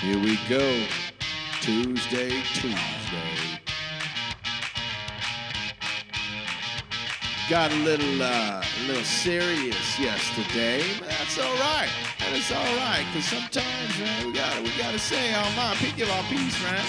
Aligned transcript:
Here 0.00 0.16
we 0.16 0.38
go. 0.48 0.86
Tuesday, 1.60 2.30
Tuesday. 2.54 3.60
Got 7.50 7.72
a 7.72 7.76
little, 7.76 8.22
uh, 8.22 8.62
a 8.62 8.86
little 8.86 9.02
serious 9.02 9.98
yesterday, 9.98 10.84
but 11.00 11.08
that's 11.08 11.40
all 11.40 11.52
right. 11.54 11.88
That 12.20 12.32
is 12.32 12.52
all 12.52 12.76
right, 12.76 13.04
because 13.12 13.28
sometimes, 13.28 13.98
man, 13.98 14.26
we 14.26 14.32
gotta, 14.34 14.62
we 14.62 14.70
gotta 14.78 15.00
say 15.00 15.34
our 15.34 15.50
mind, 15.56 15.78
give 15.96 16.08
our 16.08 16.22
peace, 16.24 16.62
man. 16.62 16.84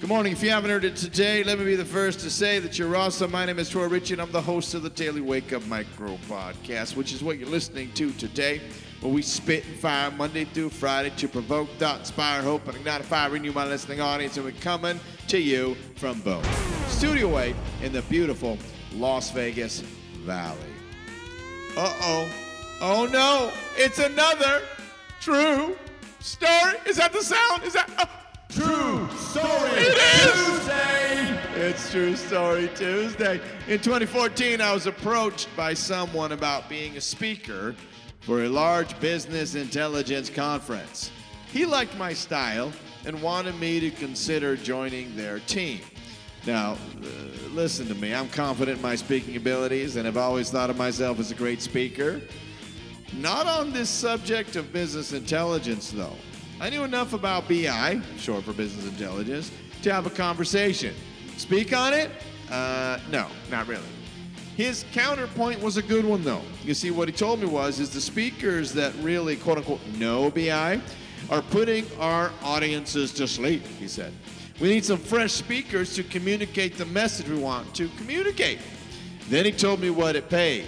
Good 0.00 0.10
morning. 0.10 0.32
If 0.32 0.42
you 0.42 0.50
haven't 0.50 0.70
heard 0.70 0.84
it 0.84 0.96
today, 0.96 1.42
let 1.44 1.58
me 1.58 1.64
be 1.64 1.76
the 1.76 1.84
first 1.86 2.20
to 2.20 2.30
say 2.30 2.58
that 2.58 2.78
you're 2.78 2.94
awesome. 2.94 3.30
My 3.30 3.46
name 3.46 3.58
is 3.58 3.70
Troy 3.70 3.86
Ritchie, 3.86 4.14
and 4.14 4.20
I'm 4.20 4.32
the 4.32 4.42
host 4.42 4.74
of 4.74 4.82
the 4.82 4.90
Daily 4.90 5.22
Wake 5.22 5.54
Up 5.54 5.66
Micro 5.66 6.18
Podcast, 6.28 6.94
which 6.94 7.14
is 7.14 7.24
what 7.24 7.38
you're 7.38 7.48
listening 7.48 7.90
to 7.92 8.12
today, 8.12 8.60
where 9.00 9.12
we 9.12 9.22
spit 9.22 9.64
and 9.66 9.76
fire 9.76 10.10
Monday 10.10 10.44
through 10.44 10.70
Friday 10.70 11.10
to 11.16 11.28
provoke, 11.28 11.68
thought, 11.78 12.00
inspire, 12.00 12.42
hope, 12.42 12.66
and 12.68 12.76
ignite 12.76 13.00
a 13.00 13.04
fire 13.04 13.34
in 13.34 13.44
you, 13.44 13.52
my 13.52 13.66
listening 13.66 14.00
audience. 14.00 14.36
And 14.36 14.44
we're 14.44 14.52
coming 14.60 15.00
to 15.28 15.38
you 15.38 15.74
from 15.96 16.20
both 16.20 16.46
Studio 16.90 17.28
Way 17.28 17.54
in 17.82 17.92
the 17.92 18.02
beautiful 18.02 18.58
Las 18.92 19.30
Vegas 19.30 19.80
Valley. 20.24 20.58
Uh 21.76 21.94
oh. 22.02 22.28
Oh 22.82 23.08
no. 23.10 23.52
It's 23.76 23.98
another 23.98 24.62
true 25.20 25.76
story. 26.20 26.74
Is 26.86 26.96
that 26.96 27.12
the 27.12 27.22
sound? 27.22 27.62
Is 27.64 27.74
that. 27.74 27.90
Uh, 27.98 28.06
True 28.50 29.08
Story 29.16 29.70
It 29.74 29.96
is! 29.96 30.58
Tuesday. 30.58 31.40
It's 31.54 31.90
True 31.92 32.16
Story 32.16 32.68
Tuesday. 32.74 33.40
In 33.68 33.78
2014, 33.78 34.60
I 34.60 34.72
was 34.74 34.86
approached 34.86 35.48
by 35.56 35.72
someone 35.72 36.32
about 36.32 36.68
being 36.68 36.96
a 36.96 37.00
speaker 37.00 37.76
for 38.20 38.44
a 38.44 38.48
large 38.48 38.98
business 39.00 39.54
intelligence 39.54 40.30
conference. 40.30 41.10
He 41.52 41.64
liked 41.64 41.96
my 41.96 42.12
style 42.12 42.72
and 43.04 43.20
wanted 43.22 43.58
me 43.58 43.80
to 43.80 43.90
consider 43.90 44.56
joining 44.56 45.16
their 45.16 45.40
team. 45.40 45.80
Now, 46.46 46.72
uh, 46.72 47.48
listen 47.50 47.86
to 47.88 47.94
me. 47.94 48.14
I'm 48.14 48.28
confident 48.28 48.78
in 48.78 48.82
my 48.82 48.94
speaking 48.94 49.36
abilities 49.36 49.96
and 49.96 50.06
have 50.06 50.16
always 50.16 50.50
thought 50.50 50.70
of 50.70 50.76
myself 50.76 51.18
as 51.18 51.30
a 51.30 51.34
great 51.34 51.60
speaker. 51.60 52.20
Not 53.14 53.46
on 53.46 53.72
this 53.72 53.90
subject 53.90 54.56
of 54.56 54.72
business 54.72 55.12
intelligence, 55.12 55.90
though. 55.90 56.16
I 56.60 56.70
knew 56.70 56.84
enough 56.84 57.12
about 57.12 57.48
BI, 57.48 58.00
short 58.16 58.44
for 58.44 58.52
business 58.52 58.86
intelligence, 58.86 59.50
to 59.82 59.92
have 59.92 60.06
a 60.06 60.10
conversation. 60.10 60.94
Speak 61.36 61.76
on 61.76 61.92
it? 61.92 62.10
Uh, 62.50 62.98
no, 63.10 63.26
not 63.50 63.66
really. 63.66 63.82
His 64.56 64.84
counterpoint 64.92 65.60
was 65.60 65.76
a 65.76 65.82
good 65.82 66.04
one, 66.04 66.22
though. 66.22 66.42
You 66.64 66.74
see, 66.74 66.90
what 66.90 67.08
he 67.08 67.14
told 67.14 67.40
me 67.40 67.46
was, 67.46 67.80
is 67.80 67.90
the 67.90 68.00
speakers 68.00 68.72
that 68.74 68.94
really, 68.96 69.36
quote 69.36 69.58
unquote, 69.58 69.80
know 69.96 70.30
BI 70.30 70.80
are 71.30 71.42
putting 71.42 71.86
our 71.98 72.32
audiences 72.42 73.12
to 73.14 73.28
sleep, 73.28 73.66
he 73.78 73.88
said. 73.88 74.12
We 74.60 74.68
need 74.68 74.84
some 74.84 74.98
fresh 74.98 75.32
speakers 75.32 75.94
to 75.94 76.02
communicate 76.02 76.76
the 76.76 76.84
message 76.86 77.28
we 77.28 77.38
want 77.38 77.74
to 77.76 77.88
communicate. 77.96 78.58
Then 79.28 79.44
he 79.44 79.52
told 79.52 79.80
me 79.80 79.90
what 79.90 80.16
it 80.16 80.28
paid. 80.28 80.66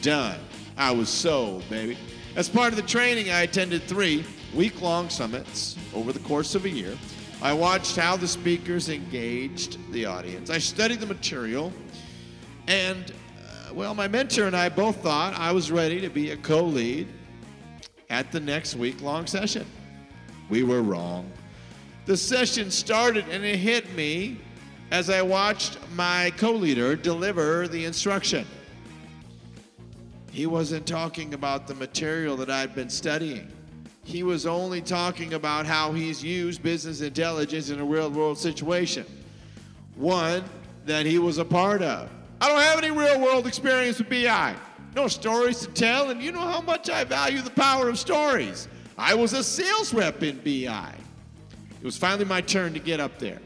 Done. 0.00 0.38
I 0.76 0.92
was 0.92 1.08
sold, 1.08 1.68
baby. 1.68 1.98
As 2.36 2.48
part 2.48 2.72
of 2.72 2.76
the 2.76 2.82
training, 2.82 3.30
I 3.30 3.42
attended 3.42 3.82
three 3.82 4.24
week 4.54 4.80
long 4.80 5.10
summits 5.10 5.76
over 5.94 6.12
the 6.12 6.20
course 6.20 6.54
of 6.54 6.64
a 6.64 6.70
year. 6.70 6.96
I 7.42 7.52
watched 7.52 7.96
how 7.96 8.16
the 8.16 8.28
speakers 8.28 8.88
engaged 8.88 9.78
the 9.92 10.06
audience. 10.06 10.48
I 10.48 10.58
studied 10.58 11.00
the 11.00 11.06
material, 11.06 11.72
and 12.66 13.12
well, 13.74 13.92
my 13.92 14.06
mentor 14.06 14.46
and 14.46 14.56
I 14.56 14.68
both 14.68 15.02
thought 15.02 15.34
I 15.34 15.50
was 15.50 15.72
ready 15.72 16.00
to 16.00 16.08
be 16.08 16.30
a 16.30 16.36
co 16.36 16.64
lead 16.64 17.08
at 18.08 18.30
the 18.30 18.38
next 18.38 18.76
week 18.76 19.02
long 19.02 19.26
session. 19.26 19.66
We 20.48 20.62
were 20.62 20.82
wrong. 20.82 21.30
The 22.06 22.16
session 22.16 22.70
started 22.70 23.24
and 23.30 23.44
it 23.44 23.56
hit 23.56 23.92
me 23.94 24.38
as 24.92 25.10
I 25.10 25.22
watched 25.22 25.78
my 25.94 26.32
co 26.36 26.52
leader 26.52 26.94
deliver 26.94 27.66
the 27.66 27.84
instruction. 27.84 28.46
He 30.30 30.46
wasn't 30.46 30.86
talking 30.86 31.34
about 31.34 31.66
the 31.66 31.74
material 31.74 32.36
that 32.36 32.50
I'd 32.50 32.74
been 32.74 32.90
studying. 32.90 33.50
He 34.04 34.22
was 34.22 34.46
only 34.46 34.82
talking 34.82 35.34
about 35.34 35.66
how 35.66 35.92
he's 35.92 36.22
used 36.22 36.62
business 36.62 37.00
intelligence 37.00 37.70
in 37.70 37.80
a 37.80 37.84
real 37.84 38.10
world 38.10 38.38
situation. 38.38 39.06
One 39.96 40.44
that 40.84 41.06
he 41.06 41.18
was 41.18 41.38
a 41.38 41.44
part 41.44 41.82
of. 41.82 42.10
I 42.44 42.48
don't 42.48 42.60
have 42.60 42.76
any 42.76 42.90
real 42.90 43.22
world 43.22 43.46
experience 43.46 43.96
with 43.96 44.10
BI. 44.10 44.54
No 44.94 45.08
stories 45.08 45.60
to 45.60 45.68
tell, 45.68 46.10
and 46.10 46.20
you 46.20 46.30
know 46.30 46.42
how 46.42 46.60
much 46.60 46.90
I 46.90 47.02
value 47.02 47.40
the 47.40 47.48
power 47.48 47.88
of 47.88 47.98
stories. 47.98 48.68
I 48.98 49.14
was 49.14 49.32
a 49.32 49.42
sales 49.42 49.94
rep 49.94 50.22
in 50.22 50.36
BI. 50.40 50.94
It 51.80 51.84
was 51.84 51.96
finally 51.96 52.26
my 52.26 52.42
turn 52.42 52.74
to 52.74 52.80
get 52.80 53.00
up 53.00 53.18
there. 53.18 53.40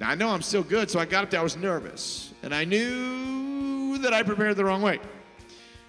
Now 0.00 0.10
I 0.10 0.16
know 0.16 0.30
I'm 0.30 0.42
still 0.42 0.64
good, 0.64 0.90
so 0.90 0.98
I 0.98 1.04
got 1.04 1.22
up 1.22 1.30
there. 1.30 1.38
I 1.38 1.42
was 1.44 1.56
nervous, 1.56 2.34
and 2.42 2.52
I 2.52 2.64
knew 2.64 3.96
that 3.98 4.12
I 4.12 4.24
prepared 4.24 4.56
the 4.56 4.64
wrong 4.64 4.82
way. 4.82 4.98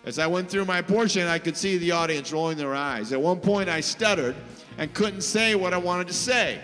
As 0.06 0.20
I 0.20 0.28
went 0.28 0.47
through 0.47 0.66
my 0.66 0.84
portion, 0.84 1.28
I 1.28 1.40
could 1.40 1.58
see 1.58 1.80
the 1.80 1.90
audience 1.90 2.31
rolling 2.31 2.59
their 2.59 2.76
eyes. 2.76 3.12
At 3.14 3.20
one 3.20 3.40
point, 3.40 3.68
I 3.68 3.81
stuttered 3.81 4.36
and 4.78 4.94
couldn't 4.94 5.22
say 5.22 5.56
what 5.56 5.74
I 5.74 5.78
wanted 5.78 6.06
to 6.09 6.14
say. 6.14 6.62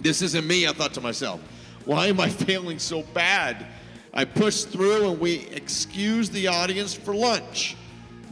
This 0.00 0.20
isn't 0.20 0.46
me, 0.46 0.68
I 0.68 0.74
thought 0.74 0.92
to 0.92 1.00
myself. 1.00 1.40
Why 1.86 2.08
am 2.08 2.20
I 2.20 2.28
failing 2.28 2.78
so 2.78 3.02
bad? 3.14 3.64
I 4.18 4.24
pushed 4.24 4.70
through 4.70 5.12
and 5.12 5.20
we 5.20 5.46
excused 5.52 6.32
the 6.32 6.48
audience 6.48 6.92
for 6.92 7.14
lunch. 7.14 7.76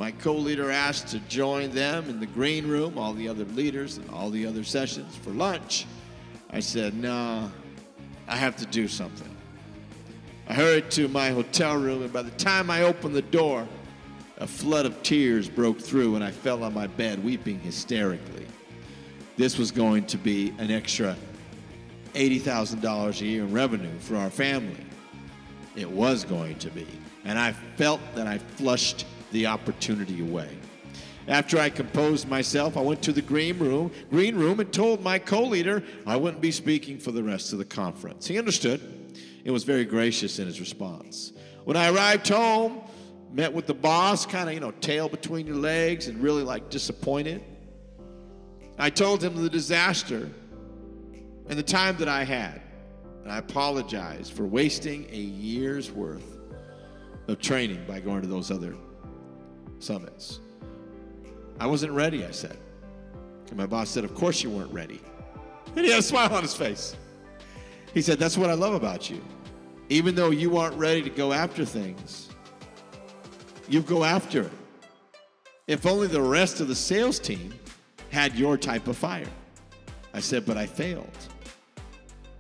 My 0.01 0.11
co 0.11 0.35
leader 0.35 0.69
asked 0.69 1.07
to 1.09 1.21
join 1.21 1.71
them 1.71 2.11
in 2.11 2.19
the 2.19 2.27
green 2.27 2.67
room, 2.67 2.99
all 2.99 3.13
the 3.13 3.29
other 3.29 3.45
leaders 3.45 3.97
and 3.99 4.11
all 4.11 4.29
the 4.31 4.47
other 4.47 4.65
sessions 4.65 5.15
for 5.15 5.31
lunch. 5.31 5.87
I 6.51 6.59
said, 6.59 6.95
No, 6.95 7.53
I 8.27 8.35
have 8.35 8.57
to 8.57 8.67
do 8.67 8.89
something. 8.89 9.31
I 10.49 10.55
hurried 10.55 10.91
to 10.91 11.07
my 11.07 11.31
hotel 11.31 11.77
room, 11.77 12.03
and 12.03 12.13
by 12.13 12.23
the 12.23 12.33
time 12.33 12.69
I 12.69 12.83
opened 12.83 13.15
the 13.15 13.23
door, 13.23 13.65
a 14.39 14.47
flood 14.49 14.87
of 14.87 15.05
tears 15.05 15.49
broke 15.49 15.79
through, 15.79 16.17
and 16.17 16.25
I 16.25 16.33
fell 16.33 16.65
on 16.65 16.75
my 16.75 16.89
bed 16.89 17.23
weeping 17.23 17.61
hysterically. 17.61 18.49
This 19.37 19.57
was 19.57 19.71
going 19.71 20.07
to 20.07 20.19
be 20.19 20.53
an 20.59 20.73
extra 20.73 21.17
$80,000 22.15 23.21
a 23.21 23.25
year 23.25 23.45
in 23.45 23.53
revenue 23.53 23.97
for 24.01 24.17
our 24.17 24.31
family. 24.31 24.85
It 25.77 25.91
was 25.91 26.25
going 26.25 26.59
to 26.61 26.71
be. 26.71 26.87
And 27.25 27.39
I 27.39 27.53
felt 27.53 28.01
that 28.15 28.27
I 28.27 28.39
flushed 28.39 29.05
the 29.33 29.47
opportunity 29.47 30.21
away. 30.23 30.49
After 31.29 31.59
I 31.59 31.71
composed 31.71 32.29
myself, 32.29 32.77
I 32.77 32.81
went 32.81 33.03
to 33.03 33.13
the 33.13 33.21
green 33.21 33.59
room, 33.59 33.91
green 34.11 34.37
room 34.37 34.61
and 34.61 34.73
told 34.73 35.03
my 35.03 35.19
co-leader 35.19 35.83
I 36.07 36.17
wouldn't 36.17 36.41
be 36.41 36.53
speaking 36.53 36.99
for 36.99 37.11
the 37.11 37.23
rest 37.23 37.53
of 37.53 37.59
the 37.59 37.65
conference. 37.65 38.27
He 38.27 38.39
understood 38.39 38.81
and 39.45 39.53
was 39.53 39.65
very 39.65 39.85
gracious 39.85 40.39
in 40.39 40.47
his 40.47 40.61
response. 40.61 41.33
When 41.65 41.77
I 41.77 41.91
arrived 41.91 42.29
home, 42.29 42.81
met 43.33 43.53
with 43.53 43.67
the 43.67 43.75
boss, 43.75 44.25
kind 44.25 44.49
of, 44.49 44.55
you 44.55 44.61
know, 44.61 44.71
tail 44.71 45.09
between 45.09 45.47
your 45.47 45.57
legs 45.57 46.07
and 46.07 46.23
really 46.23 46.45
like 46.45 46.71
disappointed. 46.71 47.43
I 48.79 48.91
told 48.91 49.23
him 49.23 49.35
the 49.35 49.51
disaster 49.51 50.31
and 51.49 51.59
the 51.59 51.63
time 51.63 51.97
that 51.97 52.09
I 52.09 52.25
had. 52.25 52.63
And 53.27 53.33
I 53.33 53.39
apologized 53.39 54.35
for 54.35 54.45
wasting 54.45 55.05
a 55.11 55.17
year's 55.17 55.91
worth 55.91 56.39
of 57.27 57.41
training 57.41 57.85
by 57.85 57.99
going 57.99 58.23
to 58.23 58.29
those 58.29 58.53
other 58.53 58.77
summits. 59.81 60.39
I 61.59 61.67
wasn't 61.67 61.93
ready, 61.93 62.25
I 62.25 62.31
said. 62.31 62.57
And 63.49 63.57
my 63.57 63.67
boss 63.67 63.91
said, 63.91 64.05
Of 64.05 64.15
course 64.15 64.45
you 64.45 64.51
weren't 64.51 64.73
ready. 64.73 65.01
And 65.75 65.85
he 65.85 65.91
had 65.91 65.99
a 65.99 66.03
smile 66.05 66.33
on 66.33 66.43
his 66.43 66.55
face. 66.55 66.95
He 67.93 68.01
said, 68.01 68.21
That's 68.21 68.39
what 68.39 68.49
I 68.49 68.53
love 68.53 68.75
about 68.75 69.11
you. 69.11 69.21
Even 69.89 70.15
though 70.15 70.31
you 70.31 70.57
aren't 70.57 70.77
ready 70.77 71.03
to 71.03 71.11
go 71.11 71.33
after 71.33 71.65
things, 71.65 72.29
you 73.69 73.83
go 73.83 74.05
after 74.05 74.43
it. 74.43 74.53
If 75.67 75.85
only 75.85 76.07
the 76.07 76.23
rest 76.23 76.61
of 76.61 76.69
the 76.69 76.77
sales 76.77 77.19
team 77.19 77.53
had 78.11 78.37
your 78.37 78.57
type 78.57 78.87
of 78.87 78.97
fire. 78.97 79.27
I 80.15 80.21
said, 80.21 80.47
But 80.47 80.57
I 80.57 80.67
failed. 80.67 81.11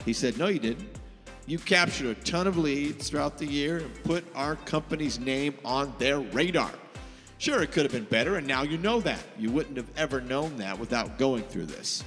He 0.06 0.14
said, 0.14 0.38
No, 0.38 0.46
you 0.46 0.58
didn't. 0.58 0.88
You 1.46 1.58
captured 1.58 2.16
a 2.16 2.20
ton 2.22 2.46
of 2.46 2.56
leads 2.56 3.10
throughout 3.10 3.36
the 3.36 3.46
year 3.46 3.78
and 3.78 4.04
put 4.04 4.24
our 4.34 4.56
company's 4.56 5.20
name 5.20 5.54
on 5.64 5.92
their 5.98 6.20
radar. 6.20 6.72
Sure, 7.38 7.62
it 7.62 7.70
could 7.70 7.82
have 7.82 7.92
been 7.92 8.04
better, 8.04 8.36
and 8.36 8.46
now 8.46 8.62
you 8.62 8.78
know 8.78 9.00
that. 9.00 9.22
You 9.38 9.50
wouldn't 9.50 9.76
have 9.76 9.90
ever 9.96 10.20
known 10.20 10.56
that 10.56 10.78
without 10.78 11.18
going 11.18 11.42
through 11.44 11.66
this. 11.66 12.02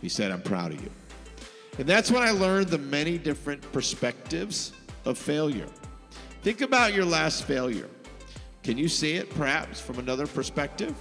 He 0.00 0.08
said, 0.08 0.30
I'm 0.32 0.40
proud 0.40 0.72
of 0.72 0.82
you. 0.82 0.90
And 1.78 1.86
that's 1.86 2.10
when 2.10 2.22
I 2.22 2.30
learned 2.30 2.68
the 2.68 2.78
many 2.78 3.18
different 3.18 3.60
perspectives 3.70 4.72
of 5.04 5.18
failure. 5.18 5.68
Think 6.42 6.62
about 6.62 6.94
your 6.94 7.04
last 7.04 7.44
failure. 7.44 7.88
Can 8.62 8.78
you 8.78 8.88
see 8.88 9.14
it 9.14 9.30
perhaps 9.30 9.80
from 9.80 9.98
another 9.98 10.26
perspective? 10.26 10.94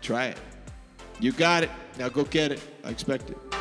Try 0.00 0.26
it. 0.26 0.38
You 1.20 1.32
got 1.32 1.64
it. 1.64 1.70
Now 1.98 2.08
go 2.08 2.24
get 2.24 2.52
it. 2.52 2.60
I 2.84 2.90
expect 2.90 3.30
it. 3.30 3.51